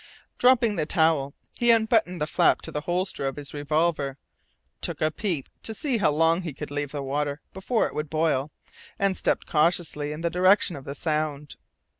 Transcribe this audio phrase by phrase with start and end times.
[0.39, 4.17] Dropping the towel, he unbuttoned the flap to the holster of his revolver,
[4.81, 8.09] took a peep to see how long he could leave the water before it would
[8.09, 8.49] boil,
[8.97, 11.55] and stepped cautiously in the direction of the sound.